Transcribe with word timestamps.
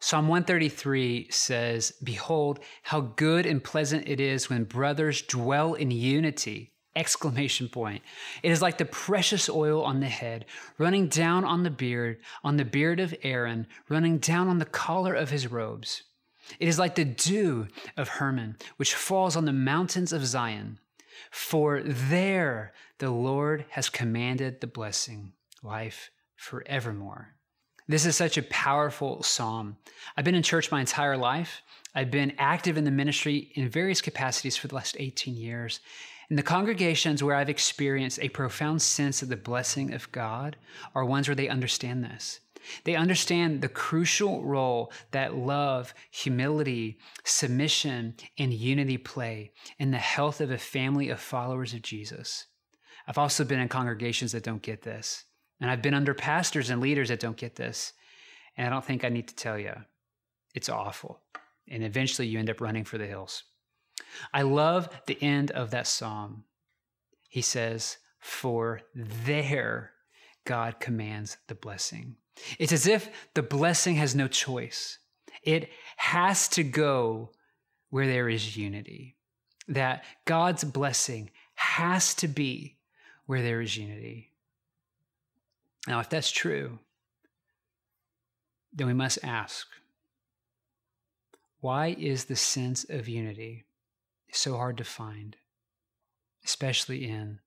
Psalm 0.00 0.28
133 0.28 1.28
says, 1.30 1.92
Behold, 2.02 2.60
how 2.84 3.00
good 3.00 3.46
and 3.46 3.62
pleasant 3.62 4.08
it 4.08 4.20
is 4.20 4.48
when 4.48 4.64
brothers 4.64 5.22
dwell 5.22 5.74
in 5.74 5.90
unity. 5.90 6.72
Exclamation 6.94 7.68
point. 7.68 8.02
It 8.42 8.50
is 8.50 8.62
like 8.62 8.78
the 8.78 8.84
precious 8.84 9.48
oil 9.48 9.82
on 9.82 10.00
the 10.00 10.06
head, 10.06 10.46
running 10.78 11.08
down 11.08 11.44
on 11.44 11.62
the 11.62 11.70
beard, 11.70 12.18
on 12.44 12.56
the 12.56 12.64
beard 12.64 13.00
of 13.00 13.14
Aaron, 13.22 13.66
running 13.88 14.18
down 14.18 14.48
on 14.48 14.58
the 14.58 14.64
collar 14.64 15.14
of 15.14 15.30
his 15.30 15.50
robes. 15.50 16.04
It 16.60 16.68
is 16.68 16.78
like 16.78 16.94
the 16.94 17.04
dew 17.04 17.68
of 17.96 18.08
Hermon, 18.08 18.56
which 18.76 18.94
falls 18.94 19.36
on 19.36 19.44
the 19.44 19.52
mountains 19.52 20.12
of 20.12 20.26
Zion. 20.26 20.78
For 21.30 21.82
there 21.82 22.72
the 22.98 23.10
Lord 23.10 23.66
has 23.70 23.88
commanded 23.88 24.60
the 24.60 24.66
blessing, 24.66 25.32
life 25.62 26.10
forevermore. 26.36 27.37
This 27.88 28.04
is 28.04 28.16
such 28.16 28.36
a 28.36 28.42
powerful 28.42 29.22
psalm. 29.22 29.78
I've 30.14 30.24
been 30.24 30.34
in 30.34 30.42
church 30.42 30.70
my 30.70 30.80
entire 30.80 31.16
life. 31.16 31.62
I've 31.94 32.10
been 32.10 32.34
active 32.36 32.76
in 32.76 32.84
the 32.84 32.90
ministry 32.90 33.50
in 33.54 33.70
various 33.70 34.02
capacities 34.02 34.58
for 34.58 34.68
the 34.68 34.74
last 34.74 34.96
18 34.98 35.34
years. 35.34 35.80
And 36.28 36.38
the 36.38 36.42
congregations 36.42 37.22
where 37.22 37.34
I've 37.34 37.48
experienced 37.48 38.18
a 38.20 38.28
profound 38.28 38.82
sense 38.82 39.22
of 39.22 39.30
the 39.30 39.36
blessing 39.36 39.94
of 39.94 40.12
God 40.12 40.56
are 40.94 41.04
ones 41.04 41.28
where 41.28 41.34
they 41.34 41.48
understand 41.48 42.04
this. 42.04 42.40
They 42.84 42.94
understand 42.94 43.62
the 43.62 43.68
crucial 43.68 44.44
role 44.44 44.92
that 45.12 45.34
love, 45.34 45.94
humility, 46.10 46.98
submission, 47.24 48.16
and 48.36 48.52
unity 48.52 48.98
play 48.98 49.52
in 49.78 49.92
the 49.92 49.96
health 49.96 50.42
of 50.42 50.50
a 50.50 50.58
family 50.58 51.08
of 51.08 51.20
followers 51.20 51.72
of 51.72 51.80
Jesus. 51.80 52.46
I've 53.06 53.16
also 53.16 53.44
been 53.44 53.60
in 53.60 53.68
congregations 53.68 54.32
that 54.32 54.42
don't 54.42 54.60
get 54.60 54.82
this. 54.82 55.24
And 55.60 55.70
I've 55.70 55.82
been 55.82 55.94
under 55.94 56.14
pastors 56.14 56.70
and 56.70 56.80
leaders 56.80 57.08
that 57.08 57.20
don't 57.20 57.36
get 57.36 57.56
this. 57.56 57.92
And 58.56 58.66
I 58.66 58.70
don't 58.70 58.84
think 58.84 59.04
I 59.04 59.08
need 59.08 59.28
to 59.28 59.34
tell 59.34 59.58
you. 59.58 59.74
It's 60.54 60.68
awful. 60.68 61.20
And 61.68 61.84
eventually 61.84 62.28
you 62.28 62.38
end 62.38 62.50
up 62.50 62.60
running 62.60 62.84
for 62.84 62.98
the 62.98 63.06
hills. 63.06 63.44
I 64.32 64.42
love 64.42 64.88
the 65.06 65.20
end 65.22 65.50
of 65.50 65.70
that 65.70 65.86
psalm. 65.86 66.44
He 67.28 67.42
says, 67.42 67.98
For 68.20 68.82
there 68.94 69.92
God 70.44 70.80
commands 70.80 71.36
the 71.46 71.54
blessing. 71.54 72.16
It's 72.58 72.72
as 72.72 72.86
if 72.86 73.10
the 73.34 73.42
blessing 73.42 73.96
has 73.96 74.14
no 74.14 74.28
choice. 74.28 74.98
It 75.42 75.70
has 75.96 76.48
to 76.48 76.62
go 76.62 77.30
where 77.90 78.06
there 78.06 78.28
is 78.28 78.56
unity. 78.56 79.16
That 79.66 80.04
God's 80.24 80.64
blessing 80.64 81.30
has 81.54 82.14
to 82.14 82.28
be 82.28 82.78
where 83.26 83.42
there 83.42 83.60
is 83.60 83.76
unity. 83.76 84.27
Now, 85.86 86.00
if 86.00 86.08
that's 86.08 86.30
true, 86.30 86.78
then 88.72 88.86
we 88.86 88.94
must 88.94 89.18
ask 89.22 89.66
why 91.60 91.88
is 91.98 92.26
the 92.26 92.36
sense 92.36 92.84
of 92.88 93.08
unity 93.08 93.64
so 94.32 94.56
hard 94.56 94.76
to 94.78 94.84
find, 94.84 95.36
especially 96.44 97.08
in 97.08 97.40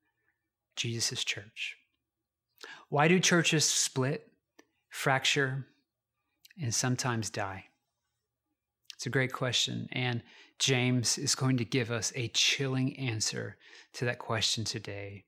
Jesus' 0.76 1.24
church? 1.24 1.78
Why 2.90 3.08
do 3.08 3.20
churches 3.20 3.66
split 3.66 4.28
fracture, 4.90 5.66
and 6.62 6.74
sometimes 6.74 7.30
die? 7.30 7.66
It's 8.96 9.06
a 9.06 9.10
great 9.10 9.32
question. 9.34 9.88
And 9.94 10.22
James 10.60 11.18
is 11.18 11.34
going 11.34 11.58
to 11.58 11.66
give 11.66 11.90
us 11.90 12.12
a 12.16 12.28
chilling 12.28 13.00
answer 13.00 13.58
to 13.94 14.06
that 14.06 14.20
question 14.20 14.64
today. 14.64 15.26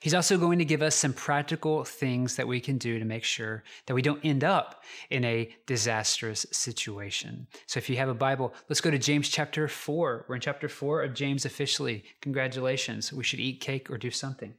He's 0.00 0.14
also 0.14 0.38
going 0.38 0.58
to 0.58 0.64
give 0.64 0.82
us 0.82 0.94
some 0.94 1.12
practical 1.12 1.84
things 1.84 2.36
that 2.36 2.48
we 2.48 2.60
can 2.60 2.78
do 2.78 2.98
to 2.98 3.04
make 3.04 3.24
sure 3.24 3.64
that 3.86 3.94
we 3.94 4.02
don't 4.02 4.24
end 4.24 4.44
up 4.44 4.82
in 5.10 5.24
a 5.24 5.54
disastrous 5.66 6.46
situation. 6.50 7.46
So 7.66 7.78
if 7.78 7.88
you 7.90 7.96
have 7.96 8.08
a 8.08 8.14
Bible, 8.14 8.54
let's 8.68 8.80
go 8.80 8.90
to 8.90 8.98
James 8.98 9.28
chapter 9.28 9.68
4. 9.68 10.26
We're 10.28 10.34
in 10.36 10.40
chapter 10.40 10.68
4 10.68 11.02
of 11.02 11.14
James 11.14 11.44
officially. 11.44 12.04
Congratulations. 12.20 13.12
We 13.12 13.24
should 13.24 13.40
eat 13.40 13.60
cake 13.60 13.90
or 13.90 13.98
do 13.98 14.10
something. 14.10 14.54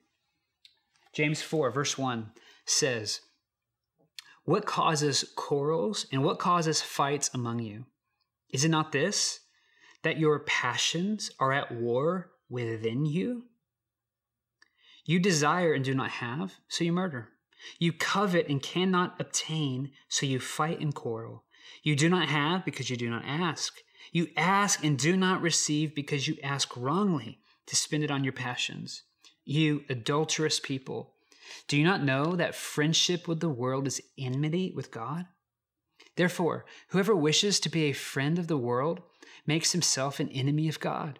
James 1.14 1.41
4, 1.41 1.72
verse 1.72 1.97
1 1.97 2.31
says, 2.66 3.22
what 4.46 4.66
causes 4.68 5.25
quarrels 5.35 6.06
and 6.12 6.24
what 6.24 6.38
causes 6.38 6.81
fights 6.81 7.31
among 7.34 7.59
you? 7.59 7.85
Is 8.52 8.64
it 8.64 8.69
not 8.69 8.91
this, 8.91 9.40
that 10.03 10.19
your 10.19 10.40
passions 10.40 11.31
are 11.40 11.52
at 11.52 11.72
war 11.72 12.30
within 12.47 13.08
you? 13.08 13.46
You 15.06 15.20
desire 15.20 15.74
and 15.74 15.86
do 15.86 15.94
not 15.94 16.10
have, 16.10 16.56
so 16.68 16.84
you 16.84 16.92
murder. 16.92 17.30
You 17.80 17.94
covet 17.94 18.48
and 18.50 18.62
cannot 18.62 19.16
obtain, 19.20 19.92
so 20.08 20.26
you 20.26 20.40
fight 20.40 20.80
and 20.80 20.94
quarrel. 20.94 21.44
You 21.84 21.96
do 21.96 22.10
not 22.10 22.28
have 22.28 22.66
because 22.66 22.90
you 22.90 22.98
do 22.98 23.10
not 23.10 23.24
ask. 23.26 23.78
You 24.12 24.28
ask 24.36 24.84
and 24.84 24.98
do 24.98 25.16
not 25.16 25.42
receive 25.42 25.96
because 25.96 26.28
you 26.28 26.38
ask 26.44 26.76
wrongly 26.76 27.40
to 27.68 27.76
spend 27.76 28.04
it 28.04 28.12
on 28.12 28.24
your 28.24 28.34
passions. 28.34 29.04
You 29.44 29.84
adulterous 29.90 30.60
people, 30.60 31.14
do 31.68 31.78
you 31.78 31.84
not 31.84 32.04
know 32.04 32.36
that 32.36 32.56
friendship 32.56 33.28
with 33.28 33.40
the 33.40 33.50
world 33.50 33.88
is 33.88 34.02
enmity 34.18 34.72
with 34.76 34.92
God? 34.92 35.28
Therefore, 36.16 36.66
whoever 36.90 37.16
wishes 37.16 37.60
to 37.60 37.70
be 37.70 37.84
a 37.84 37.94
friend 37.94 38.40
of 38.40 38.48
the 38.48 38.58
world 38.58 39.02
makes 39.46 39.72
himself 39.72 40.20
an 40.20 40.30
enemy 40.30 40.68
of 40.68 40.80
God. 40.80 41.20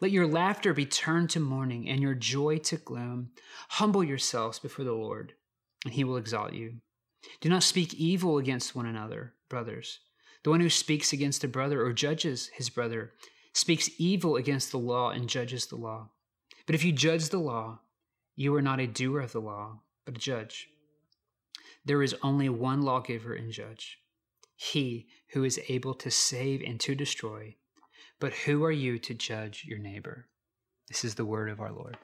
Let 0.00 0.10
your 0.10 0.26
laughter 0.26 0.72
be 0.72 0.86
turned 0.86 1.30
to 1.30 1.40
mourning, 1.40 1.88
and 1.88 2.00
your 2.00 2.14
joy 2.14 2.58
to 2.58 2.76
gloom. 2.76 3.30
Humble 3.70 4.04
yourselves 4.04 4.58
before 4.58 4.84
the 4.84 4.92
Lord, 4.92 5.34
and 5.84 5.94
he 5.94 6.04
will 6.04 6.16
exalt 6.16 6.52
you. 6.52 6.80
Do 7.40 7.48
not 7.48 7.62
speak 7.62 7.94
evil 7.94 8.38
against 8.38 8.76
one 8.76 8.86
another, 8.86 9.34
brothers. 9.48 10.00
The 10.44 10.50
one 10.50 10.60
who 10.60 10.70
speaks 10.70 11.12
against 11.12 11.44
a 11.44 11.48
brother 11.48 11.84
or 11.84 11.92
judges 11.92 12.48
his 12.54 12.70
brother, 12.70 13.12
speaks 13.52 13.90
evil 13.98 14.36
against 14.36 14.70
the 14.70 14.78
law 14.78 15.10
and 15.10 15.28
judges 15.28 15.66
the 15.66 15.76
law. 15.76 16.10
But 16.64 16.74
if 16.74 16.84
you 16.84 16.92
judge 16.92 17.28
the 17.28 17.38
law, 17.38 17.80
you 18.36 18.54
are 18.54 18.62
not 18.62 18.80
a 18.80 18.86
doer 18.86 19.20
of 19.20 19.32
the 19.32 19.40
law, 19.40 19.80
but 20.04 20.16
a 20.16 20.20
judge. 20.20 20.68
There 21.84 22.02
is 22.02 22.14
only 22.22 22.48
one 22.48 22.82
lawgiver 22.82 23.34
and 23.34 23.50
judge, 23.50 23.98
he 24.54 25.08
who 25.32 25.44
is 25.44 25.60
able 25.68 25.94
to 25.94 26.10
save 26.10 26.62
and 26.62 26.78
to 26.80 26.94
destroy. 26.94 27.56
But 28.20 28.32
who 28.32 28.64
are 28.64 28.72
you 28.72 28.98
to 29.00 29.14
judge 29.14 29.64
your 29.66 29.78
neighbor? 29.78 30.26
This 30.88 31.04
is 31.04 31.14
the 31.14 31.24
word 31.24 31.50
of 31.50 31.60
our 31.60 31.72
Lord. 31.72 31.96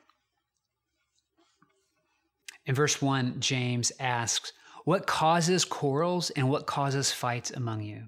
In 2.67 2.75
verse 2.75 3.03
1, 3.03 3.41
James 3.41 3.93
asks, 3.99 4.53
What 4.85 5.07
causes 5.07 5.65
quarrels 5.65 6.31
and 6.31 6.49
what 6.49 6.67
causes 6.67 7.11
fights 7.11 7.51
among 7.51 7.83
you? 7.83 8.05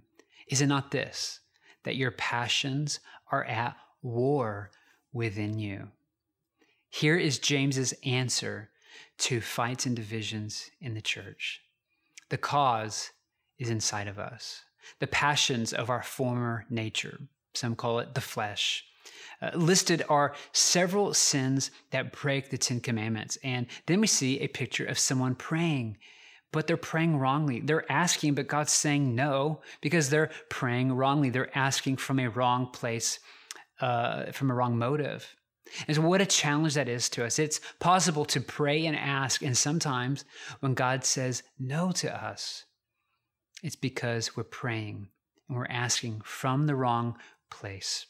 Is 0.48 0.60
it 0.60 0.66
not 0.66 0.90
this, 0.90 1.40
that 1.82 1.96
your 1.96 2.12
passions 2.12 3.00
are 3.30 3.44
at 3.44 3.76
war 4.02 4.70
within 5.12 5.58
you. 5.58 5.88
Here 6.88 7.16
is 7.16 7.38
James's 7.38 7.92
answer 8.04 8.70
to 9.18 9.40
fights 9.40 9.86
and 9.86 9.96
divisions 9.96 10.70
in 10.80 10.94
the 10.94 11.00
church. 11.00 11.62
The 12.28 12.38
cause 12.38 13.10
is 13.58 13.70
inside 13.70 14.08
of 14.08 14.18
us. 14.18 14.62
The 15.00 15.06
passions 15.06 15.72
of 15.72 15.90
our 15.90 16.02
former 16.02 16.64
nature, 16.70 17.18
some 17.56 17.74
call 17.74 17.98
it 17.98 18.14
the 18.14 18.20
flesh. 18.20 18.84
Uh, 19.42 19.50
listed 19.54 20.02
are 20.08 20.34
several 20.52 21.12
sins 21.12 21.70
that 21.90 22.12
break 22.12 22.50
the 22.50 22.58
Ten 22.58 22.80
Commandments. 22.80 23.36
And 23.44 23.66
then 23.86 24.00
we 24.00 24.06
see 24.06 24.40
a 24.40 24.48
picture 24.48 24.86
of 24.86 24.98
someone 24.98 25.34
praying 25.34 25.98
but 26.56 26.66
they're 26.66 26.78
praying 26.78 27.18
wrongly. 27.18 27.60
They're 27.60 27.90
asking, 27.92 28.34
but 28.34 28.48
God's 28.48 28.72
saying 28.72 29.14
no 29.14 29.60
because 29.82 30.08
they're 30.08 30.30
praying 30.48 30.90
wrongly. 30.90 31.28
They're 31.28 31.56
asking 31.56 31.98
from 31.98 32.18
a 32.18 32.30
wrong 32.30 32.68
place, 32.72 33.18
uh, 33.82 34.32
from 34.32 34.50
a 34.50 34.54
wrong 34.54 34.78
motive. 34.78 35.36
And 35.86 35.96
so, 35.96 36.00
what 36.00 36.22
a 36.22 36.26
challenge 36.26 36.72
that 36.72 36.88
is 36.88 37.10
to 37.10 37.26
us. 37.26 37.38
It's 37.38 37.60
possible 37.78 38.24
to 38.24 38.40
pray 38.40 38.86
and 38.86 38.96
ask, 38.96 39.42
and 39.42 39.54
sometimes 39.54 40.24
when 40.60 40.72
God 40.72 41.04
says 41.04 41.42
no 41.58 41.90
to 41.92 42.24
us, 42.24 42.64
it's 43.62 43.76
because 43.76 44.34
we're 44.34 44.44
praying 44.44 45.08
and 45.48 45.58
we're 45.58 45.66
asking 45.66 46.22
from 46.24 46.66
the 46.66 46.74
wrong 46.76 47.18
place. 47.50 48.06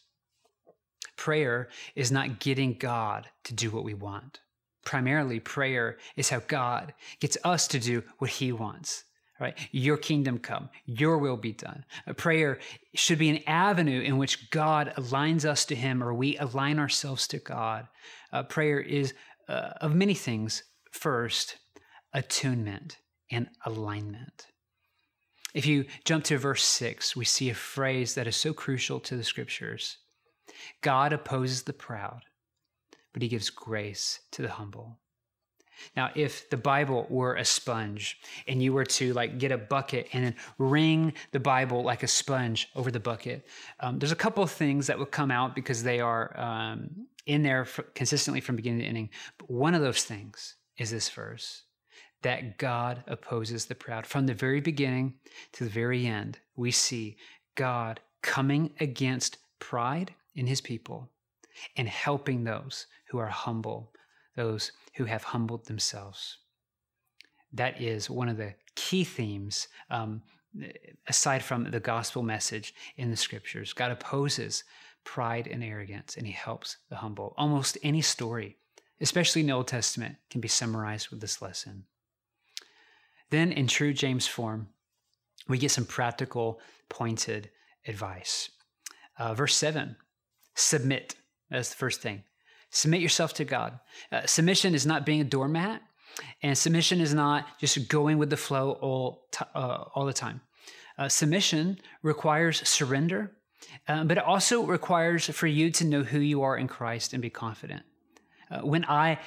Prayer 1.16 1.68
is 1.94 2.12
not 2.12 2.40
getting 2.40 2.74
God 2.74 3.28
to 3.44 3.54
do 3.54 3.70
what 3.70 3.84
we 3.84 3.94
want 3.94 4.40
primarily 4.86 5.40
prayer 5.40 5.98
is 6.16 6.30
how 6.30 6.40
God 6.46 6.94
gets 7.20 7.36
us 7.44 7.68
to 7.68 7.78
do 7.78 8.02
what 8.18 8.30
he 8.30 8.52
wants. 8.52 9.04
right? 9.38 9.58
Your 9.72 9.98
kingdom 9.98 10.38
come, 10.38 10.70
your 10.86 11.18
will 11.18 11.36
be 11.36 11.52
done. 11.52 11.84
A 12.06 12.14
prayer 12.14 12.58
should 12.94 13.18
be 13.18 13.28
an 13.28 13.42
avenue 13.46 14.00
in 14.00 14.16
which 14.16 14.50
God 14.50 14.94
aligns 14.96 15.44
us 15.44 15.66
to 15.66 15.74
Him 15.74 16.02
or 16.02 16.14
we 16.14 16.38
align 16.38 16.78
ourselves 16.78 17.28
to 17.28 17.38
God. 17.38 17.86
Uh, 18.32 18.44
prayer 18.44 18.80
is 18.80 19.12
uh, 19.46 19.72
of 19.82 19.94
many 19.94 20.14
things. 20.14 20.62
First, 20.90 21.58
attunement 22.14 22.96
and 23.30 23.48
alignment. 23.66 24.46
If 25.56 25.64
you 25.64 25.86
jump 26.04 26.24
to 26.24 26.36
verse 26.36 26.62
six, 26.62 27.16
we 27.16 27.24
see 27.24 27.48
a 27.48 27.54
phrase 27.54 28.14
that 28.14 28.26
is 28.26 28.36
so 28.36 28.52
crucial 28.52 29.00
to 29.00 29.16
the 29.16 29.24
scriptures 29.24 29.96
God 30.82 31.14
opposes 31.14 31.62
the 31.62 31.72
proud, 31.72 32.20
but 33.14 33.22
He 33.22 33.28
gives 33.28 33.48
grace 33.48 34.20
to 34.32 34.42
the 34.42 34.50
humble. 34.50 34.98
Now, 35.96 36.10
if 36.14 36.50
the 36.50 36.58
Bible 36.58 37.06
were 37.08 37.36
a 37.36 37.44
sponge 37.44 38.18
and 38.46 38.62
you 38.62 38.74
were 38.74 38.84
to 38.84 39.14
like 39.14 39.38
get 39.38 39.50
a 39.50 39.56
bucket 39.56 40.08
and 40.12 40.26
then 40.26 40.34
wring 40.58 41.14
the 41.32 41.40
Bible 41.40 41.82
like 41.82 42.02
a 42.02 42.06
sponge 42.06 42.68
over 42.74 42.90
the 42.90 43.00
bucket, 43.00 43.46
um, 43.80 43.98
there's 43.98 44.12
a 44.12 44.16
couple 44.16 44.44
of 44.44 44.50
things 44.50 44.86
that 44.88 44.98
would 44.98 45.10
come 45.10 45.30
out 45.30 45.54
because 45.54 45.82
they 45.82 46.00
are 46.00 46.38
um, 46.38 46.90
in 47.24 47.42
there 47.42 47.64
for, 47.64 47.82
consistently 47.94 48.42
from 48.42 48.56
beginning 48.56 48.80
to 48.80 48.86
ending. 48.86 49.08
But 49.38 49.50
one 49.50 49.74
of 49.74 49.80
those 49.80 50.04
things 50.04 50.56
is 50.76 50.90
this 50.90 51.08
verse 51.08 51.62
that 52.26 52.58
God 52.58 53.04
opposes 53.06 53.66
the 53.66 53.76
proud. 53.76 54.04
From 54.04 54.26
the 54.26 54.34
very 54.34 54.60
beginning 54.60 55.14
to 55.52 55.62
the 55.62 55.70
very 55.70 56.06
end, 56.08 56.40
we 56.56 56.72
see 56.72 57.18
God 57.54 58.00
coming 58.20 58.72
against 58.80 59.38
pride 59.60 60.12
in 60.34 60.48
his 60.48 60.60
people 60.60 61.08
and 61.76 61.88
helping 61.88 62.42
those 62.42 62.88
who 63.08 63.18
are 63.18 63.28
humble, 63.28 63.92
those 64.34 64.72
who 64.96 65.04
have 65.04 65.22
humbled 65.22 65.66
themselves. 65.66 66.38
That 67.52 67.80
is 67.80 68.10
one 68.10 68.28
of 68.28 68.38
the 68.38 68.54
key 68.74 69.04
themes, 69.04 69.68
um, 69.88 70.20
aside 71.06 71.44
from 71.44 71.70
the 71.70 71.78
gospel 71.78 72.24
message 72.24 72.74
in 72.96 73.08
the 73.12 73.16
scriptures. 73.16 73.72
God 73.72 73.92
opposes 73.92 74.64
pride 75.04 75.46
and 75.46 75.62
arrogance, 75.62 76.16
and 76.16 76.26
he 76.26 76.32
helps 76.32 76.78
the 76.90 76.96
humble. 76.96 77.34
Almost 77.38 77.78
any 77.84 78.00
story, 78.02 78.56
especially 79.00 79.42
in 79.42 79.46
the 79.46 79.52
Old 79.52 79.68
Testament, 79.68 80.16
can 80.28 80.40
be 80.40 80.48
summarized 80.48 81.10
with 81.10 81.20
this 81.20 81.40
lesson. 81.40 81.84
Then, 83.30 83.52
in 83.52 83.66
true 83.66 83.92
James 83.92 84.26
form, 84.26 84.68
we 85.48 85.58
get 85.58 85.70
some 85.70 85.84
practical, 85.84 86.60
pointed 86.88 87.50
advice. 87.86 88.50
Uh, 89.18 89.34
verse 89.34 89.56
7 89.56 89.96
submit. 90.54 91.14
That's 91.50 91.68
the 91.68 91.76
first 91.76 92.00
thing. 92.00 92.24
Submit 92.70 93.00
yourself 93.00 93.34
to 93.34 93.44
God. 93.44 93.78
Uh, 94.10 94.26
submission 94.26 94.74
is 94.74 94.86
not 94.86 95.06
being 95.06 95.20
a 95.20 95.24
doormat, 95.24 95.82
and 96.42 96.56
submission 96.56 97.00
is 97.00 97.14
not 97.14 97.58
just 97.60 97.88
going 97.88 98.18
with 98.18 98.30
the 98.30 98.36
flow 98.36 98.72
all, 98.80 99.26
t- 99.32 99.44
uh, 99.54 99.84
all 99.94 100.06
the 100.06 100.12
time. 100.12 100.40
Uh, 100.98 101.08
submission 101.08 101.78
requires 102.02 102.66
surrender, 102.68 103.32
uh, 103.86 104.04
but 104.04 104.16
it 104.18 104.24
also 104.24 104.64
requires 104.64 105.26
for 105.26 105.46
you 105.46 105.70
to 105.70 105.84
know 105.84 106.02
who 106.02 106.18
you 106.18 106.42
are 106.42 106.56
in 106.56 106.68
Christ 106.68 107.12
and 107.12 107.22
be 107.22 107.30
confident. 107.30 107.82
Uh, 108.50 108.60
when 108.60 108.84
I 108.84 109.18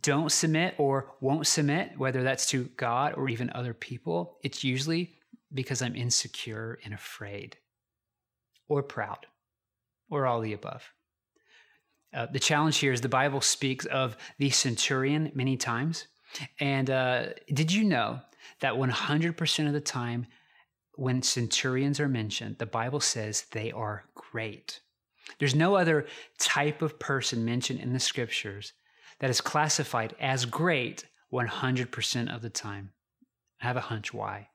don't 0.00 0.32
submit 0.32 0.74
or 0.78 1.12
won't 1.20 1.46
submit, 1.46 1.98
whether 1.98 2.22
that's 2.22 2.46
to 2.50 2.64
God 2.76 3.14
or 3.16 3.28
even 3.28 3.50
other 3.50 3.74
people, 3.74 4.38
it's 4.42 4.64
usually 4.64 5.14
because 5.52 5.82
I'm 5.82 5.94
insecure 5.94 6.78
and 6.84 6.94
afraid 6.94 7.56
or 8.68 8.82
proud 8.82 9.26
or 10.10 10.26
all 10.26 10.40
the 10.40 10.52
above. 10.52 10.90
Uh, 12.14 12.26
the 12.26 12.38
challenge 12.38 12.78
here 12.78 12.92
is 12.92 13.00
the 13.00 13.08
Bible 13.08 13.40
speaks 13.40 13.86
of 13.86 14.16
the 14.38 14.50
centurion 14.50 15.32
many 15.34 15.56
times. 15.56 16.06
And 16.60 16.90
uh, 16.90 17.26
did 17.52 17.72
you 17.72 17.84
know 17.84 18.20
that 18.60 18.74
100% 18.74 19.66
of 19.66 19.72
the 19.72 19.80
time 19.80 20.26
when 20.94 21.22
centurions 21.22 22.00
are 22.00 22.08
mentioned, 22.08 22.58
the 22.58 22.66
Bible 22.66 23.00
says 23.00 23.46
they 23.52 23.72
are 23.72 24.04
great? 24.14 24.80
There's 25.38 25.54
no 25.54 25.76
other 25.76 26.06
type 26.38 26.82
of 26.82 26.98
person 26.98 27.44
mentioned 27.44 27.80
in 27.80 27.92
the 27.92 28.00
scriptures 28.00 28.72
that 29.20 29.30
is 29.30 29.40
classified 29.40 30.14
as 30.20 30.44
great 30.44 31.06
100% 31.32 32.34
of 32.34 32.42
the 32.42 32.50
time. 32.50 32.92
I 33.60 33.66
have 33.66 33.76
a 33.76 33.80
hunch 33.80 34.12
why. 34.12 34.48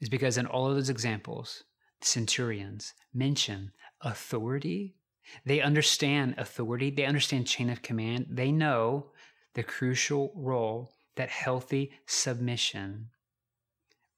It's 0.00 0.10
because 0.10 0.38
in 0.38 0.46
all 0.46 0.68
of 0.68 0.74
those 0.74 0.90
examples, 0.90 1.64
centurions 2.00 2.92
mention 3.14 3.72
authority 4.02 4.96
they 5.44 5.60
understand 5.60 6.34
authority, 6.38 6.90
they 6.90 7.04
understand 7.04 7.46
chain 7.46 7.70
of 7.70 7.82
command, 7.82 8.26
they 8.30 8.52
know 8.52 9.06
the 9.54 9.62
crucial 9.62 10.32
role 10.34 10.92
that 11.16 11.28
healthy 11.28 11.92
submission 12.06 13.10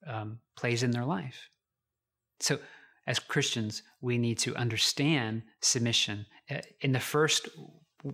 um, 0.07 0.39
plays 0.57 0.83
in 0.83 0.91
their 0.91 1.05
life. 1.05 1.51
So, 2.41 2.59
as 3.07 3.19
Christians, 3.19 3.83
we 4.01 4.19
need 4.19 4.39
to 4.39 4.55
understand 4.57 5.43
submission. 5.61 6.27
Uh, 6.51 6.59
in 6.81 6.93
the 6.93 7.01
first 7.01 7.49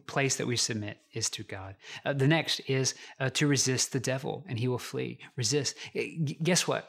place 0.07 0.37
that 0.37 0.47
we 0.47 0.57
submit 0.57 0.99
is 1.13 1.29
to 1.31 1.43
God. 1.43 1.75
Uh, 2.05 2.13
the 2.13 2.27
next 2.27 2.61
is 2.61 2.95
uh, 3.21 3.31
to 3.31 3.47
resist 3.47 3.93
the 3.93 4.01
devil, 4.01 4.45
and 4.49 4.59
he 4.59 4.69
will 4.69 4.79
flee. 4.79 5.19
Resist. 5.37 5.77
Uh, 5.97 6.03
guess 6.43 6.67
what? 6.67 6.89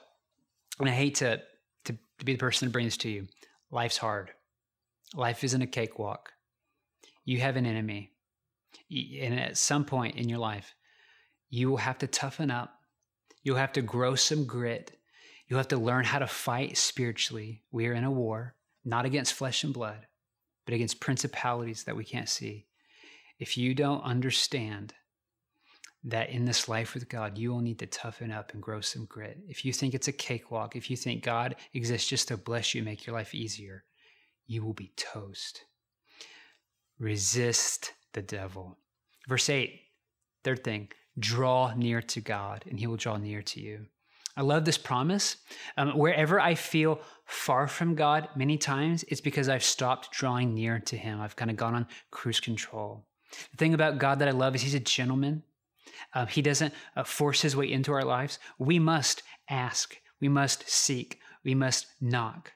And 0.79 0.89
I 0.89 0.93
hate 0.93 1.15
to, 1.15 1.41
to, 1.85 1.93
to 2.19 2.25
be 2.25 2.33
the 2.33 2.39
person 2.39 2.67
to 2.67 2.71
bring 2.71 2.85
this 2.85 2.97
to 2.97 3.09
you. 3.09 3.27
Life's 3.71 3.97
hard. 3.97 4.31
Life 5.13 5.43
isn't 5.43 5.61
a 5.61 5.67
cakewalk. 5.67 6.31
You 7.25 7.39
have 7.39 7.55
an 7.55 7.65
enemy. 7.65 8.11
And 9.21 9.39
at 9.39 9.57
some 9.57 9.85
point 9.85 10.15
in 10.15 10.29
your 10.29 10.39
life, 10.39 10.73
you 11.49 11.69
will 11.69 11.77
have 11.77 11.97
to 11.99 12.07
toughen 12.07 12.51
up. 12.51 12.73
You'll 13.43 13.57
have 13.57 13.73
to 13.73 13.81
grow 13.81 14.15
some 14.15 14.45
grit. 14.45 14.97
You'll 15.47 15.59
have 15.59 15.67
to 15.69 15.77
learn 15.77 16.05
how 16.05 16.19
to 16.19 16.27
fight 16.27 16.77
spiritually. 16.77 17.63
We 17.71 17.87
are 17.87 17.93
in 17.93 18.03
a 18.03 18.11
war, 18.11 18.55
not 18.85 19.05
against 19.05 19.33
flesh 19.33 19.63
and 19.63 19.73
blood, 19.73 20.07
but 20.65 20.73
against 20.73 20.99
principalities 20.99 21.83
that 21.83 21.95
we 21.95 22.03
can't 22.03 22.29
see. 22.29 22.65
If 23.39 23.57
you 23.57 23.75
don't 23.75 24.03
understand 24.03 24.93
that 26.05 26.29
in 26.29 26.45
this 26.45 26.67
life 26.67 26.93
with 26.93 27.09
God, 27.09 27.37
you 27.37 27.51
will 27.51 27.61
need 27.61 27.79
to 27.79 27.87
toughen 27.87 28.31
up 28.31 28.53
and 28.53 28.61
grow 28.61 28.81
some 28.81 29.05
grit. 29.05 29.39
If 29.47 29.63
you 29.63 29.71
think 29.71 29.93
it's 29.93 30.07
a 30.07 30.13
cakewalk, 30.13 30.75
if 30.75 30.89
you 30.89 30.97
think 30.97 31.23
God 31.23 31.55
exists 31.73 32.09
just 32.09 32.27
to 32.27 32.37
bless 32.37 32.73
you, 32.73 32.79
and 32.79 32.85
make 32.85 33.05
your 33.05 33.15
life 33.15 33.33
easier, 33.33 33.85
you 34.45 34.63
will 34.63 34.73
be 34.73 34.91
toast. 34.97 35.63
Resist 36.99 37.93
the 38.13 38.21
devil. 38.21 38.77
Verse 39.27 39.49
8, 39.49 39.79
third 40.43 40.63
thing, 40.63 40.89
draw 41.17 41.73
near 41.73 42.01
to 42.01 42.21
God, 42.21 42.65
and 42.69 42.79
he 42.79 42.87
will 42.87 42.97
draw 42.97 43.17
near 43.17 43.41
to 43.41 43.61
you. 43.61 43.85
I 44.35 44.41
love 44.41 44.65
this 44.65 44.77
promise. 44.77 45.37
Um, 45.77 45.97
wherever 45.97 46.39
I 46.39 46.55
feel 46.55 46.99
far 47.25 47.67
from 47.67 47.95
God, 47.95 48.29
many 48.35 48.57
times 48.57 49.03
it's 49.07 49.21
because 49.21 49.49
I've 49.49 49.63
stopped 49.63 50.11
drawing 50.11 50.53
near 50.53 50.79
to 50.79 50.97
Him. 50.97 51.21
I've 51.21 51.35
kind 51.35 51.51
of 51.51 51.57
gone 51.57 51.75
on 51.75 51.87
cruise 52.11 52.39
control. 52.39 53.05
The 53.51 53.57
thing 53.57 53.73
about 53.73 53.99
God 53.99 54.19
that 54.19 54.27
I 54.27 54.31
love 54.31 54.55
is 54.55 54.61
He's 54.61 54.73
a 54.73 54.79
gentleman. 54.79 55.43
Uh, 56.13 56.25
he 56.25 56.41
doesn't 56.41 56.73
uh, 56.95 57.03
force 57.03 57.41
His 57.41 57.55
way 57.55 57.71
into 57.71 57.91
our 57.91 58.03
lives. 58.03 58.39
We 58.57 58.79
must 58.79 59.23
ask, 59.49 59.97
we 60.19 60.29
must 60.29 60.69
seek, 60.69 61.19
we 61.43 61.53
must 61.53 61.87
knock 62.01 62.53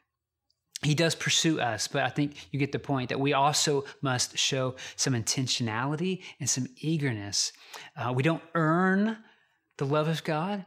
he 0.84 0.94
does 0.94 1.16
pursue 1.16 1.60
us, 1.60 1.88
but 1.88 2.04
I 2.04 2.10
think 2.10 2.36
you 2.51 2.60
get 2.60 2.72
the 2.72 2.80
point 2.80 3.10
that 3.10 3.20
we 3.20 3.34
also 3.34 3.86
must 4.01 4.38
show 4.38 4.75
some 4.96 5.13
intentionality 5.13 6.22
and 6.40 6.48
some 6.48 6.68
eagerness. 6.78 7.51
Uh, 7.96 8.13
we 8.13 8.22
don't 8.22 8.44
earn 8.54 9.18
the 9.78 9.86
love 9.86 10.08
of 10.08 10.24
God, 10.24 10.66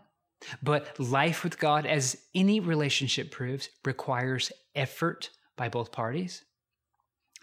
but 0.62 0.98
life 0.98 1.44
with 1.44 1.58
God, 1.58 1.86
as 1.86 2.16
any 2.34 2.60
relationship 2.60 3.30
proves, 3.30 3.68
requires 3.84 4.52
effort 4.74 5.30
by 5.56 5.68
both 5.68 5.92
parties. 5.92 6.44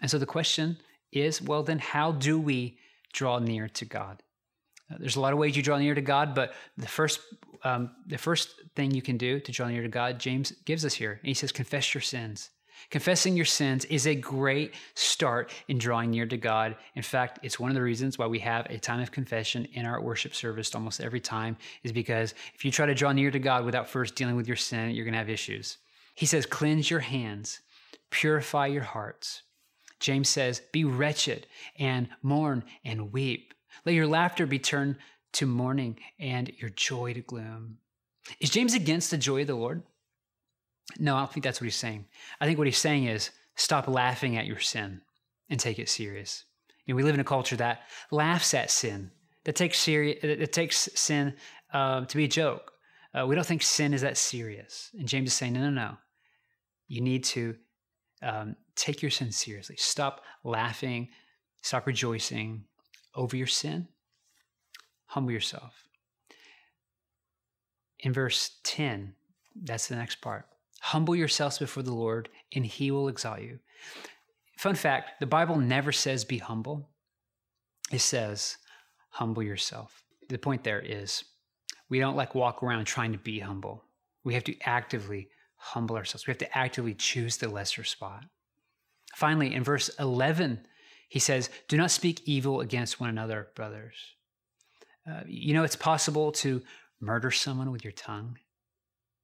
And 0.00 0.10
so 0.10 0.18
the 0.18 0.26
question 0.26 0.78
is 1.12 1.40
well, 1.40 1.62
then, 1.62 1.78
how 1.78 2.12
do 2.12 2.38
we 2.38 2.78
draw 3.12 3.38
near 3.38 3.68
to 3.68 3.84
God? 3.84 4.22
Uh, 4.90 4.96
there's 4.98 5.16
a 5.16 5.20
lot 5.20 5.32
of 5.32 5.38
ways 5.38 5.56
you 5.56 5.62
draw 5.62 5.78
near 5.78 5.94
to 5.94 6.00
God, 6.00 6.34
but 6.34 6.54
the 6.76 6.88
first, 6.88 7.20
um, 7.64 7.90
the 8.06 8.18
first 8.18 8.50
thing 8.74 8.90
you 8.90 9.02
can 9.02 9.16
do 9.16 9.40
to 9.40 9.52
draw 9.52 9.68
near 9.68 9.82
to 9.82 9.88
God, 9.88 10.18
James 10.18 10.52
gives 10.64 10.84
us 10.84 10.94
here. 10.94 11.12
And 11.12 11.28
he 11.28 11.34
says, 11.34 11.52
confess 11.52 11.94
your 11.94 12.02
sins. 12.02 12.50
Confessing 12.90 13.36
your 13.36 13.44
sins 13.44 13.84
is 13.86 14.06
a 14.06 14.14
great 14.14 14.74
start 14.94 15.52
in 15.68 15.78
drawing 15.78 16.10
near 16.10 16.26
to 16.26 16.36
God. 16.36 16.76
In 16.94 17.02
fact, 17.02 17.38
it's 17.42 17.60
one 17.60 17.70
of 17.70 17.74
the 17.74 17.82
reasons 17.82 18.18
why 18.18 18.26
we 18.26 18.38
have 18.40 18.66
a 18.66 18.78
time 18.78 19.00
of 19.00 19.12
confession 19.12 19.66
in 19.72 19.84
our 19.84 20.00
worship 20.00 20.34
service 20.34 20.74
almost 20.74 21.00
every 21.00 21.20
time, 21.20 21.56
is 21.82 21.92
because 21.92 22.34
if 22.54 22.64
you 22.64 22.70
try 22.70 22.86
to 22.86 22.94
draw 22.94 23.12
near 23.12 23.30
to 23.30 23.38
God 23.38 23.64
without 23.64 23.88
first 23.88 24.14
dealing 24.14 24.36
with 24.36 24.48
your 24.48 24.56
sin, 24.56 24.90
you're 24.90 25.04
going 25.04 25.12
to 25.12 25.18
have 25.18 25.28
issues. 25.28 25.78
He 26.14 26.26
says, 26.26 26.46
Cleanse 26.46 26.90
your 26.90 27.00
hands, 27.00 27.60
purify 28.10 28.66
your 28.66 28.82
hearts. 28.82 29.42
James 30.00 30.28
says, 30.28 30.62
Be 30.72 30.84
wretched 30.84 31.46
and 31.78 32.08
mourn 32.22 32.64
and 32.84 33.12
weep. 33.12 33.54
Let 33.84 33.94
your 33.94 34.06
laughter 34.06 34.46
be 34.46 34.58
turned 34.58 34.96
to 35.32 35.46
mourning 35.46 35.98
and 36.18 36.50
your 36.58 36.70
joy 36.70 37.14
to 37.14 37.20
gloom. 37.20 37.78
Is 38.40 38.50
James 38.50 38.74
against 38.74 39.10
the 39.10 39.18
joy 39.18 39.42
of 39.42 39.46
the 39.46 39.54
Lord? 39.54 39.82
No, 40.98 41.16
I 41.16 41.20
don't 41.20 41.32
think 41.32 41.44
that's 41.44 41.60
what 41.60 41.66
he's 41.66 41.76
saying. 41.76 42.06
I 42.40 42.46
think 42.46 42.58
what 42.58 42.66
he's 42.66 42.78
saying 42.78 43.04
is 43.04 43.30
stop 43.56 43.88
laughing 43.88 44.36
at 44.36 44.46
your 44.46 44.58
sin 44.58 45.00
and 45.50 45.60
take 45.60 45.78
it 45.78 45.88
serious. 45.88 46.44
You 46.86 46.94
know, 46.94 46.96
we 46.96 47.02
live 47.02 47.14
in 47.14 47.20
a 47.20 47.24
culture 47.24 47.56
that 47.56 47.82
laughs 48.10 48.54
at 48.54 48.70
sin, 48.70 49.10
that 49.44 49.56
takes 49.56 49.78
serious, 49.78 50.18
that 50.22 50.52
takes 50.52 50.88
sin 50.94 51.34
uh, 51.72 52.04
to 52.04 52.16
be 52.16 52.24
a 52.24 52.28
joke. 52.28 52.72
Uh, 53.14 53.26
we 53.26 53.34
don't 53.34 53.46
think 53.46 53.62
sin 53.62 53.92
is 53.92 54.02
that 54.02 54.16
serious. 54.16 54.90
And 54.98 55.08
James 55.08 55.28
is 55.28 55.34
saying, 55.34 55.54
no, 55.54 55.60
no, 55.60 55.70
no. 55.70 55.96
You 56.86 57.00
need 57.00 57.24
to 57.24 57.56
um, 58.22 58.56
take 58.74 59.02
your 59.02 59.10
sin 59.10 59.30
seriously. 59.32 59.76
Stop 59.78 60.22
laughing, 60.44 61.08
stop 61.60 61.86
rejoicing 61.86 62.64
over 63.14 63.36
your 63.36 63.46
sin. 63.46 63.88
Humble 65.06 65.32
yourself. 65.32 65.84
In 68.00 68.12
verse 68.12 68.58
10, 68.64 69.14
that's 69.64 69.88
the 69.88 69.96
next 69.96 70.20
part. 70.20 70.46
Humble 70.80 71.16
yourselves 71.16 71.58
before 71.58 71.82
the 71.82 71.94
Lord, 71.94 72.28
and 72.54 72.64
he 72.64 72.90
will 72.90 73.08
exalt 73.08 73.40
you. 73.40 73.58
Fun 74.56 74.74
fact 74.74 75.20
the 75.20 75.26
Bible 75.26 75.56
never 75.56 75.92
says 75.92 76.24
be 76.24 76.38
humble, 76.38 76.88
it 77.92 78.00
says 78.00 78.56
humble 79.10 79.42
yourself. 79.42 80.04
The 80.28 80.38
point 80.38 80.64
there 80.64 80.80
is 80.80 81.24
we 81.88 81.98
don't 81.98 82.16
like 82.16 82.34
walk 82.34 82.62
around 82.62 82.84
trying 82.84 83.12
to 83.12 83.18
be 83.18 83.38
humble. 83.38 83.84
We 84.24 84.34
have 84.34 84.44
to 84.44 84.56
actively 84.62 85.28
humble 85.56 85.96
ourselves. 85.96 86.26
We 86.26 86.32
have 86.32 86.38
to 86.38 86.58
actively 86.58 86.94
choose 86.94 87.36
the 87.36 87.48
lesser 87.48 87.84
spot. 87.84 88.24
Finally, 89.14 89.54
in 89.54 89.64
verse 89.64 89.88
11, 89.98 90.66
he 91.08 91.18
says, 91.18 91.50
Do 91.68 91.76
not 91.76 91.90
speak 91.90 92.22
evil 92.26 92.60
against 92.60 93.00
one 93.00 93.08
another, 93.08 93.48
brothers. 93.54 93.96
Uh, 95.10 95.22
you 95.26 95.54
know, 95.54 95.64
it's 95.64 95.76
possible 95.76 96.30
to 96.32 96.62
murder 97.00 97.30
someone 97.30 97.72
with 97.72 97.84
your 97.84 97.92
tongue. 97.92 98.38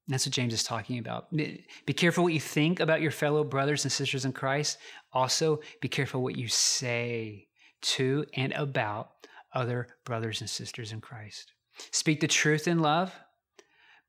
That's 0.06 0.26
what 0.26 0.34
James 0.34 0.52
is 0.52 0.62
talking 0.62 0.98
about. 0.98 1.34
Be 1.34 1.64
careful 1.94 2.24
what 2.24 2.34
you 2.34 2.40
think 2.40 2.80
about 2.80 3.00
your 3.00 3.10
fellow 3.10 3.42
brothers 3.42 3.84
and 3.84 3.92
sisters 3.92 4.24
in 4.24 4.32
Christ. 4.32 4.78
Also, 5.12 5.60
be 5.80 5.88
careful 5.88 6.22
what 6.22 6.36
you 6.36 6.48
say 6.48 7.48
to 7.82 8.26
and 8.34 8.52
about 8.52 9.10
other 9.54 9.88
brothers 10.04 10.40
and 10.40 10.50
sisters 10.50 10.92
in 10.92 11.00
Christ. 11.00 11.52
Speak 11.90 12.20
the 12.20 12.28
truth 12.28 12.68
in 12.68 12.80
love, 12.80 13.14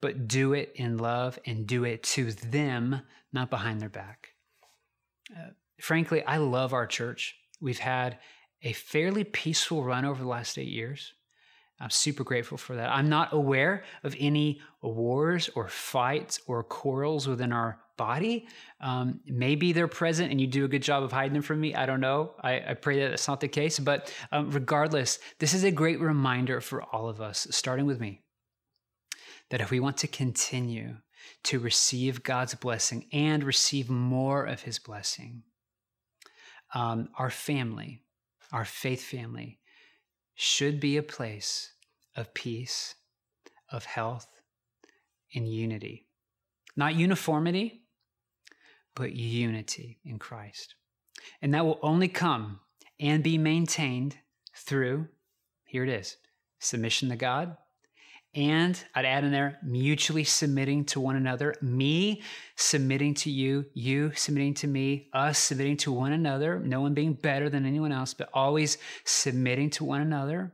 but 0.02 0.28
do 0.28 0.54
it 0.54 0.74
in 0.76 0.98
love 0.98 1.40
and 1.46 1.66
do 1.66 1.84
it 1.86 2.04
to 2.04 2.32
them, 2.32 3.02
not 3.32 3.50
behind 3.50 3.80
their 3.82 3.90
back. 3.90 4.30
Uh, 5.36 5.52
frankly, 5.80 6.24
I 6.26 6.38
love 6.38 6.74
our 6.74 6.86
church. 6.86 7.36
We've 7.62 7.80
had 7.80 8.20
a 8.62 8.74
fairly 8.74 9.24
peaceful 9.24 9.84
run 9.84 10.06
over 10.06 10.22
the 10.22 10.30
last 10.30 10.58
eight 10.58 10.68
years. 10.68 11.14
I'm 11.80 11.90
super 11.90 12.24
grateful 12.24 12.58
for 12.58 12.76
that. 12.76 12.90
I'm 12.90 13.10
not 13.10 13.34
aware 13.34 13.84
of 14.04 14.16
any 14.18 14.62
wars 14.82 15.50
or 15.56 15.68
fights 15.68 16.40
or 16.48 16.64
quarrels 16.64 17.28
within 17.28 17.52
our 17.52 17.80
body. 17.98 18.48
Um, 18.80 19.20
maybe 19.26 19.74
they're 19.74 19.88
present 19.88 20.32
and 20.32 20.40
you 20.40 20.48
do 20.48 20.66
a 20.66 20.70
good 20.70 20.84
job 20.84 21.04
of 21.04 21.12
hiding 21.12 21.34
them 21.34 21.42
from 21.42 21.60
me. 21.60 21.76
I 21.76 21.86
don't 21.86 22.00
know. 22.00 22.32
I, 22.42 22.62
I 22.70 22.74
pray 22.76 23.02
that 23.02 23.10
that's 23.10 23.28
not 23.28 23.42
the 23.42 23.48
case. 23.48 23.78
But 23.80 24.14
um, 24.32 24.52
regardless, 24.52 25.20
this 25.40 25.54
is 25.54 25.64
a 25.64 25.72
great 25.72 26.00
reminder 26.00 26.62
for 26.62 26.82
all 26.82 27.10
of 27.10 27.20
us, 27.20 27.48
starting 27.52 27.86
with 27.86 28.00
me, 28.00 28.22
that 29.50 29.62
if 29.62 29.70
we 29.70 29.80
want 29.80 29.98
to 29.98 30.08
continue 30.08 30.96
to 31.44 31.60
receive 31.60 32.24
God's 32.24 32.56
blessing 32.56 33.08
and 33.12 33.44
receive 33.44 33.90
more 33.90 34.46
of 34.46 34.62
his 34.62 34.80
blessing, 34.80 35.44
um, 36.74 37.10
our 37.18 37.30
family, 37.30 38.02
our 38.52 38.66
faith 38.66 39.04
family, 39.04 39.60
should 40.36 40.80
be 40.80 40.98
a 40.98 41.04
place 41.04 41.72
of 42.16 42.34
peace, 42.34 42.96
of 43.72 43.86
health, 43.86 44.28
and 45.34 45.48
unity. 45.52 46.08
Not 46.76 46.96
uniformity, 46.96 47.82
but 48.96 49.14
unity 49.14 50.00
in 50.06 50.20
Christ. 50.20 50.76
And 51.42 51.54
that 51.54 51.66
will 51.66 51.80
only 51.82 52.08
come 52.08 52.60
and 53.00 53.24
be 53.24 53.38
maintained 53.38 54.18
through, 54.56 55.08
here 55.66 55.84
it 55.84 55.90
is, 55.90 56.18
submission 56.60 57.10
to 57.10 57.16
God 57.16 57.58
and 58.36 58.78
I'd 58.94 59.06
add 59.06 59.24
in 59.24 59.32
there 59.32 59.58
mutually 59.64 60.26
submitting 60.26 60.84
to 60.86 61.00
one 61.00 61.16
another, 61.16 61.56
me 61.62 62.22
submitting 62.58 63.14
to 63.16 63.32
you, 63.32 63.66
you 63.74 64.12
submitting 64.14 64.54
to 64.56 64.68
me, 64.68 65.08
us 65.14 65.40
submitting 65.40 65.78
to 65.78 65.92
one 65.94 66.12
another, 66.12 66.60
no 66.60 66.82
one 66.82 66.94
being 66.94 67.14
better 67.14 67.50
than 67.50 67.66
anyone 67.66 67.94
else, 67.94 68.14
but 68.14 68.30
always 68.34 68.78
submitting 69.06 69.70
to 69.72 69.86
one 69.86 70.02
another, 70.02 70.52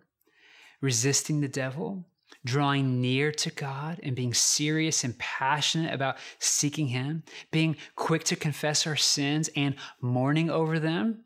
resisting 0.79 1.41
the 1.41 1.47
devil, 1.47 2.05
drawing 2.45 3.01
near 3.01 3.31
to 3.31 3.49
God 3.49 3.99
and 4.03 4.15
being 4.15 4.33
serious 4.33 5.03
and 5.03 5.17
passionate 5.17 5.91
about 5.91 6.17
seeking 6.37 6.87
Him, 6.87 7.23
being 7.49 7.75
quick 7.95 8.23
to 8.25 8.35
confess 8.35 8.85
our 8.85 8.95
sins 8.95 9.49
and 9.55 9.75
mourning 9.99 10.51
over 10.51 10.77
them, 10.77 11.23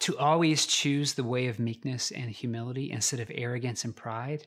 to 0.00 0.18
always 0.18 0.66
choose 0.66 1.14
the 1.14 1.24
way 1.24 1.46
of 1.46 1.58
meekness 1.58 2.10
and 2.10 2.30
humility 2.30 2.90
instead 2.90 3.20
of 3.20 3.32
arrogance 3.34 3.84
and 3.84 3.96
pride 3.96 4.46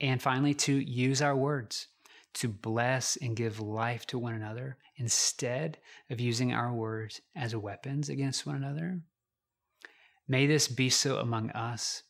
and 0.00 0.20
finally, 0.20 0.54
to 0.54 0.72
use 0.72 1.20
our 1.20 1.36
words 1.36 1.88
to 2.34 2.48
bless 2.48 3.16
and 3.16 3.36
give 3.36 3.60
life 3.60 4.06
to 4.06 4.18
one 4.18 4.34
another 4.34 4.78
instead 4.96 5.78
of 6.10 6.20
using 6.20 6.52
our 6.52 6.72
words 6.72 7.20
as 7.34 7.56
weapons 7.56 8.08
against 8.08 8.46
one 8.46 8.56
another. 8.56 9.00
May 10.28 10.46
this 10.46 10.68
be 10.68 10.90
so 10.90 11.18
among 11.18 11.50
us, 11.50 12.04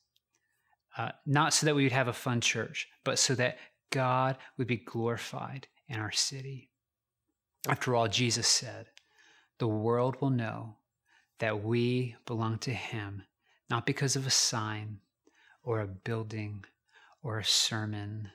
uh, 0.99 1.13
not 1.25 1.55
so 1.55 1.67
that 1.67 1.75
we 1.75 1.85
would 1.85 1.93
have 1.93 2.09
a 2.09 2.13
fun 2.13 2.41
church, 2.41 2.89
but 3.03 3.19
so 3.19 3.35
that 3.37 3.59
God 3.91 4.37
would 4.59 4.67
be 4.67 4.77
glorified 4.77 5.67
in 5.89 5.99
our 5.99 6.13
city. 6.13 6.69
After 7.69 7.97
all, 7.97 8.09
Jesus 8.09 8.47
said, 8.47 8.87
The 9.59 9.69
world 9.69 10.21
will 10.21 10.31
know 10.31 10.77
that 11.39 11.65
we 11.65 12.17
belong 12.27 12.59
to 12.59 12.73
Him, 12.73 13.23
not 13.71 13.87
because 13.87 14.17
of 14.17 14.27
a 14.27 14.31
sign 14.31 14.99
or 15.63 15.81
a 15.81 15.87
building 15.87 16.65
or 17.23 17.39
a 17.39 17.45
sermon 17.45 18.31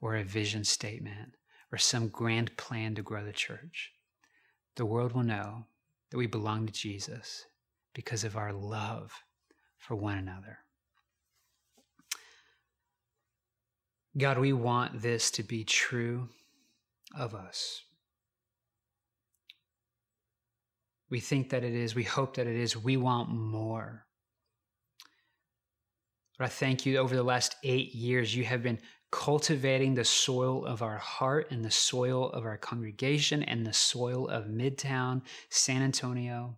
or 0.00 0.16
a 0.16 0.24
vision 0.24 0.64
statement 0.64 1.34
or 1.70 1.78
some 1.78 2.08
grand 2.08 2.56
plan 2.56 2.94
to 2.94 3.02
grow 3.02 3.24
the 3.24 3.32
church. 3.32 3.92
The 4.76 4.86
world 4.86 5.12
will 5.12 5.22
know 5.22 5.66
that 6.10 6.18
we 6.18 6.26
belong 6.26 6.66
to 6.66 6.72
Jesus 6.72 7.46
because 7.94 8.24
of 8.24 8.36
our 8.36 8.52
love 8.52 9.12
for 9.78 9.94
one 9.94 10.18
another. 10.18 10.58
God, 14.16 14.38
we 14.38 14.52
want 14.52 15.00
this 15.00 15.30
to 15.32 15.42
be 15.42 15.64
true 15.64 16.28
of 17.14 17.34
us. 17.34 17.82
We 21.08 21.20
think 21.20 21.50
that 21.50 21.64
it 21.64 21.74
is. 21.74 21.94
We 21.94 22.04
hope 22.04 22.36
that 22.36 22.46
it 22.46 22.56
is. 22.56 22.76
We 22.76 22.96
want 22.96 23.30
more. 23.30 24.06
But 26.42 26.46
I 26.46 26.54
thank 26.54 26.84
you 26.84 26.96
over 26.96 27.14
the 27.14 27.22
last 27.22 27.54
eight 27.62 27.94
years, 27.94 28.34
you 28.34 28.42
have 28.42 28.64
been 28.64 28.80
cultivating 29.12 29.94
the 29.94 30.04
soil 30.04 30.66
of 30.66 30.82
our 30.82 30.98
heart 30.98 31.52
and 31.52 31.64
the 31.64 31.70
soil 31.70 32.30
of 32.30 32.44
our 32.44 32.58
congregation 32.58 33.44
and 33.44 33.64
the 33.64 33.72
soil 33.72 34.28
of 34.28 34.46
Midtown, 34.46 35.22
San 35.50 35.82
Antonio, 35.82 36.56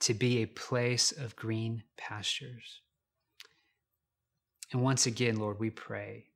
to 0.00 0.12
be 0.12 0.42
a 0.42 0.46
place 0.46 1.10
of 1.10 1.34
green 1.36 1.84
pastures. 1.96 2.82
And 4.72 4.82
once 4.82 5.06
again, 5.06 5.36
Lord, 5.36 5.58
we 5.58 5.70
pray 5.70 6.26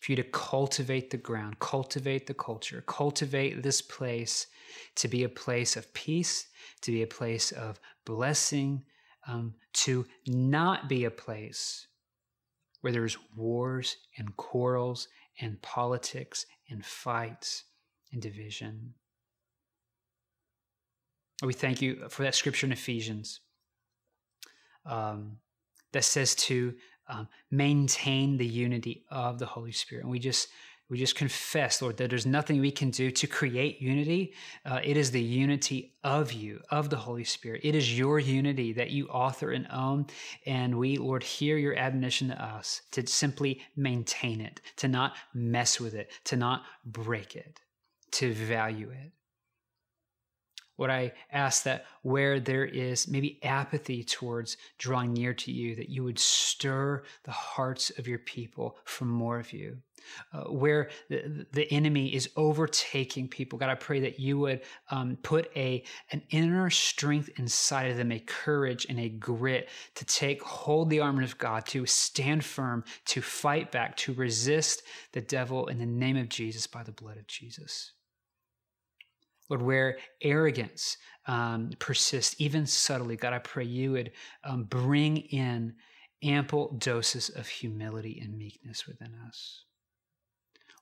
for 0.00 0.10
you 0.10 0.16
to 0.16 0.24
cultivate 0.24 1.10
the 1.10 1.16
ground, 1.16 1.60
cultivate 1.60 2.26
the 2.26 2.34
culture, 2.34 2.82
cultivate 2.88 3.62
this 3.62 3.80
place 3.80 4.48
to 4.96 5.06
be 5.06 5.22
a 5.22 5.28
place 5.28 5.76
of 5.76 5.94
peace, 5.94 6.48
to 6.80 6.90
be 6.90 7.02
a 7.02 7.06
place 7.06 7.52
of 7.52 7.78
blessing, 8.04 8.82
um, 9.26 9.54
to 9.72 10.06
not 10.26 10.88
be 10.88 11.04
a 11.04 11.10
place 11.10 11.86
where 12.80 12.92
there's 12.92 13.18
wars 13.34 13.96
and 14.18 14.36
quarrels 14.36 15.08
and 15.40 15.60
politics 15.62 16.46
and 16.70 16.84
fights 16.84 17.64
and 18.12 18.22
division. 18.22 18.94
We 21.42 21.52
thank 21.52 21.82
you 21.82 22.08
for 22.08 22.22
that 22.22 22.34
scripture 22.34 22.66
in 22.66 22.72
Ephesians 22.72 23.40
um, 24.86 25.38
that 25.92 26.04
says 26.04 26.34
to 26.34 26.74
um, 27.08 27.28
maintain 27.50 28.36
the 28.36 28.46
unity 28.46 29.04
of 29.10 29.38
the 29.38 29.46
Holy 29.46 29.72
Spirit. 29.72 30.02
And 30.02 30.10
we 30.10 30.18
just 30.18 30.48
we 30.88 30.98
just 30.98 31.16
confess, 31.16 31.82
Lord, 31.82 31.96
that 31.96 32.10
there's 32.10 32.26
nothing 32.26 32.60
we 32.60 32.70
can 32.70 32.90
do 32.90 33.10
to 33.10 33.26
create 33.26 33.82
unity. 33.82 34.34
Uh, 34.64 34.80
it 34.84 34.96
is 34.96 35.10
the 35.10 35.20
unity 35.20 35.94
of 36.04 36.32
you, 36.32 36.60
of 36.70 36.90
the 36.90 36.96
Holy 36.96 37.24
Spirit. 37.24 37.62
It 37.64 37.74
is 37.74 37.98
your 37.98 38.20
unity 38.20 38.72
that 38.74 38.90
you 38.90 39.08
author 39.08 39.50
and 39.50 39.66
own. 39.72 40.06
And 40.46 40.78
we, 40.78 40.96
Lord, 40.96 41.24
hear 41.24 41.56
your 41.56 41.76
admonition 41.76 42.28
to 42.28 42.40
us 42.40 42.82
to 42.92 43.04
simply 43.06 43.62
maintain 43.74 44.40
it, 44.40 44.60
to 44.76 44.86
not 44.86 45.14
mess 45.34 45.80
with 45.80 45.94
it, 45.94 46.10
to 46.24 46.36
not 46.36 46.62
break 46.84 47.34
it, 47.34 47.58
to 48.12 48.32
value 48.32 48.90
it. 48.90 49.12
Lord, 50.78 50.90
I 50.90 51.12
ask 51.32 51.62
that 51.64 51.86
where 52.02 52.38
there 52.38 52.64
is 52.64 53.08
maybe 53.08 53.38
apathy 53.42 54.04
towards 54.04 54.56
drawing 54.78 55.12
near 55.12 55.32
to 55.34 55.50
you, 55.50 55.74
that 55.76 55.88
you 55.88 56.04
would 56.04 56.18
stir 56.18 57.02
the 57.24 57.32
hearts 57.32 57.90
of 57.98 58.06
your 58.06 58.18
people 58.18 58.76
for 58.84 59.04
more 59.04 59.38
of 59.38 59.52
you. 59.52 59.78
Uh, 60.32 60.44
where 60.44 60.90
the, 61.08 61.46
the 61.52 61.70
enemy 61.72 62.14
is 62.14 62.28
overtaking 62.36 63.26
people, 63.26 63.58
God, 63.58 63.70
I 63.70 63.74
pray 63.74 63.98
that 64.00 64.20
you 64.20 64.38
would 64.38 64.60
um, 64.90 65.18
put 65.22 65.50
a 65.56 65.82
an 66.12 66.22
inner 66.30 66.70
strength 66.70 67.28
inside 67.38 67.90
of 67.90 67.96
them, 67.96 68.12
a 68.12 68.20
courage 68.20 68.86
and 68.88 69.00
a 69.00 69.08
grit 69.08 69.68
to 69.96 70.04
take 70.04 70.42
hold 70.42 70.90
the 70.90 71.00
armor 71.00 71.22
of 71.22 71.38
God, 71.38 71.66
to 71.66 71.86
stand 71.86 72.44
firm, 72.44 72.84
to 73.06 73.20
fight 73.20 73.72
back, 73.72 73.96
to 73.98 74.12
resist 74.14 74.82
the 75.10 75.20
devil 75.20 75.66
in 75.66 75.78
the 75.78 75.86
name 75.86 76.16
of 76.16 76.28
Jesus 76.28 76.68
by 76.68 76.84
the 76.84 76.92
blood 76.92 77.16
of 77.16 77.26
Jesus. 77.26 77.92
Lord, 79.48 79.62
where 79.62 79.98
arrogance 80.22 80.96
um, 81.26 81.70
persists, 81.78 82.36
even 82.38 82.66
subtly, 82.66 83.16
God, 83.16 83.32
I 83.32 83.38
pray 83.38 83.64
you 83.64 83.92
would 83.92 84.12
um, 84.44 84.64
bring 84.64 85.18
in 85.18 85.74
ample 86.22 86.72
doses 86.78 87.28
of 87.30 87.46
humility 87.46 88.20
and 88.22 88.36
meekness 88.36 88.86
within 88.86 89.14
us. 89.26 89.64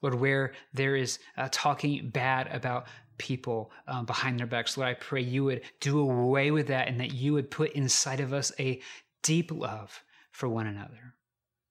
Lord, 0.02 0.14
where 0.14 0.52
there 0.74 0.96
is 0.96 1.18
uh, 1.36 1.48
talking 1.50 2.10
bad 2.10 2.48
about 2.54 2.86
people 3.16 3.70
um, 3.88 4.04
behind 4.04 4.38
their 4.38 4.46
backs, 4.46 4.76
Lord, 4.76 4.88
I 4.90 4.94
pray 4.94 5.22
you 5.22 5.44
would 5.44 5.62
do 5.80 5.98
away 5.98 6.50
with 6.50 6.66
that 6.66 6.88
and 6.88 7.00
that 7.00 7.14
you 7.14 7.32
would 7.32 7.50
put 7.50 7.72
inside 7.72 8.20
of 8.20 8.32
us 8.32 8.52
a 8.58 8.80
deep 9.22 9.50
love 9.50 10.02
for 10.30 10.48
one 10.48 10.66
another. 10.66 11.14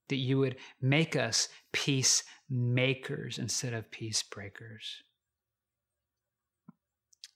That 0.09 0.15
you 0.17 0.39
would 0.39 0.57
make 0.81 1.15
us 1.15 1.49
peacemakers 1.71 3.37
instead 3.37 3.73
of 3.73 3.91
peace 3.91 4.23
breakers. 4.23 5.03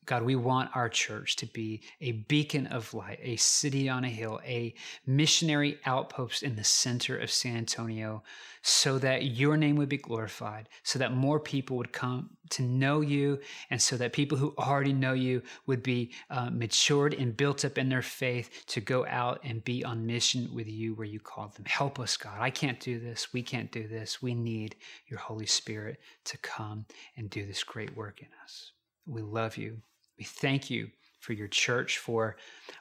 God, 0.07 0.23
we 0.23 0.37
want 0.37 0.73
our 0.73 0.87
church 0.87 1.35
to 1.35 1.45
be 1.45 1.81
a 1.99 2.13
beacon 2.13 2.65
of 2.67 2.93
light, 2.93 3.19
a 3.21 3.35
city 3.35 3.89
on 3.89 4.05
a 4.05 4.09
hill, 4.09 4.39
a 4.45 4.73
missionary 5.05 5.79
outpost 5.85 6.43
in 6.43 6.55
the 6.55 6.63
center 6.63 7.17
of 7.17 7.29
San 7.29 7.57
Antonio, 7.57 8.23
so 8.61 8.97
that 8.99 9.25
your 9.25 9.57
name 9.57 9.75
would 9.75 9.89
be 9.89 9.97
glorified, 9.97 10.69
so 10.83 10.97
that 10.97 11.13
more 11.13 11.41
people 11.41 11.75
would 11.75 11.91
come 11.91 12.29
to 12.51 12.63
know 12.63 13.01
you, 13.01 13.37
and 13.69 13.81
so 13.81 13.97
that 13.97 14.13
people 14.13 14.37
who 14.37 14.53
already 14.57 14.93
know 14.93 15.11
you 15.11 15.41
would 15.65 15.83
be 15.83 16.13
uh, 16.29 16.49
matured 16.49 17.13
and 17.13 17.35
built 17.35 17.65
up 17.65 17.77
in 17.77 17.89
their 17.89 18.01
faith 18.01 18.63
to 18.67 18.79
go 18.79 19.05
out 19.07 19.41
and 19.43 19.61
be 19.65 19.83
on 19.83 20.05
mission 20.05 20.49
with 20.53 20.69
you 20.69 20.95
where 20.95 21.05
you 21.05 21.19
called 21.19 21.53
them. 21.55 21.65
Help 21.65 21.99
us, 21.99 22.15
God. 22.15 22.39
I 22.39 22.49
can't 22.49 22.79
do 22.79 22.97
this. 22.97 23.33
We 23.33 23.43
can't 23.43 23.73
do 23.73 23.89
this. 23.89 24.21
We 24.21 24.33
need 24.33 24.77
your 25.07 25.19
Holy 25.19 25.45
Spirit 25.45 25.99
to 26.23 26.37
come 26.37 26.85
and 27.17 27.29
do 27.29 27.45
this 27.45 27.61
great 27.61 27.93
work 27.97 28.21
in 28.21 28.29
us. 28.41 28.71
We 29.05 29.21
love 29.21 29.57
you. 29.57 29.81
We 30.17 30.25
thank 30.25 30.69
you 30.69 30.89
for 31.19 31.33
your 31.33 31.47
church, 31.47 31.97
for 31.97 32.37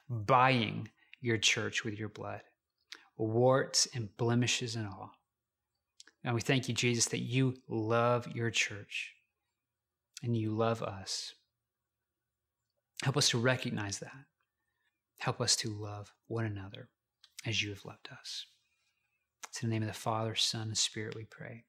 buying 0.08 0.88
your 1.20 1.38
church 1.38 1.84
with 1.84 1.98
your 1.98 2.08
blood, 2.08 2.42
warts 3.16 3.88
and 3.94 4.14
blemishes 4.16 4.76
and 4.76 4.86
all. 4.86 5.12
And 6.24 6.34
we 6.34 6.40
thank 6.40 6.68
you, 6.68 6.74
Jesus, 6.74 7.06
that 7.06 7.20
you 7.20 7.54
love 7.68 8.28
your 8.34 8.50
church 8.50 9.14
and 10.22 10.36
you 10.36 10.50
love 10.50 10.82
us. 10.82 11.34
Help 13.02 13.16
us 13.16 13.28
to 13.30 13.38
recognize 13.38 13.98
that. 13.98 14.24
Help 15.18 15.40
us 15.40 15.56
to 15.56 15.70
love 15.70 16.12
one 16.28 16.44
another 16.44 16.88
as 17.44 17.62
you 17.62 17.70
have 17.70 17.84
loved 17.84 18.08
us. 18.10 18.46
It's 19.48 19.62
in 19.62 19.68
the 19.68 19.74
name 19.74 19.82
of 19.82 19.88
the 19.88 19.94
Father, 19.94 20.34
Son, 20.34 20.68
and 20.68 20.78
Spirit 20.78 21.14
we 21.14 21.24
pray. 21.24 21.64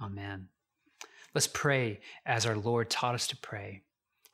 Amen. 0.00 0.48
Let's 1.34 1.46
pray 1.46 2.00
as 2.26 2.46
our 2.46 2.56
Lord 2.56 2.90
taught 2.90 3.14
us 3.14 3.26
to 3.28 3.36
pray 3.36 3.82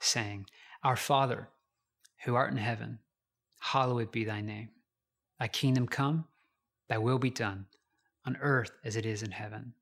saying, 0.01 0.47
Our 0.83 0.97
Father, 0.97 1.49
who 2.25 2.35
art 2.35 2.51
in 2.51 2.59
heaven, 2.59 2.99
hallowed 3.61 4.11
be 4.11 4.25
thy 4.25 4.41
name. 4.41 4.71
Thy 5.39 5.49
kingdom 5.49 5.87
come, 5.87 6.25
thy 6.89 6.99
will 6.99 7.19
be 7.19 7.31
done, 7.31 7.67
on 8.25 8.37
earth 8.41 8.73
as 8.85 8.97
it 8.97 9.07
is 9.07 9.23
in 9.23 9.31
heaven. 9.31 9.75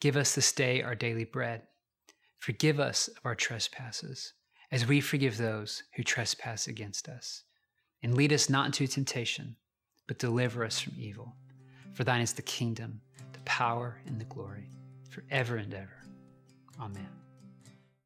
Give 0.00 0.16
us 0.16 0.34
this 0.34 0.52
day 0.52 0.82
our 0.82 0.94
daily 0.94 1.24
bread. 1.24 1.62
Forgive 2.38 2.80
us 2.80 3.08
of 3.08 3.20
our 3.24 3.34
trespasses, 3.34 4.32
as 4.72 4.86
we 4.86 5.00
forgive 5.00 5.36
those 5.36 5.82
who 5.94 6.02
trespass 6.02 6.66
against 6.66 7.08
us. 7.08 7.42
And 8.02 8.14
lead 8.14 8.32
us 8.32 8.48
not 8.48 8.66
into 8.66 8.86
temptation, 8.86 9.56
but 10.08 10.18
deliver 10.18 10.64
us 10.64 10.80
from 10.80 10.94
evil. 10.98 11.36
For 11.92 12.04
thine 12.04 12.22
is 12.22 12.32
the 12.32 12.42
kingdom, 12.42 13.00
the 13.32 13.40
power, 13.40 14.00
and 14.06 14.18
the 14.18 14.24
glory, 14.24 14.70
forever 15.10 15.56
and 15.56 15.74
ever. 15.74 16.02
Amen. 16.80 17.08